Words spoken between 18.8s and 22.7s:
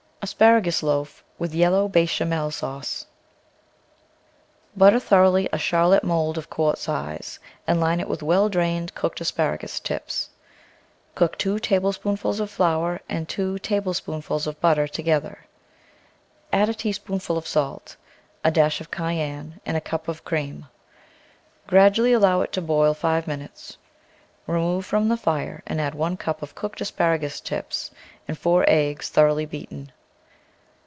cayenne, and a cup of cream; gradually allow it to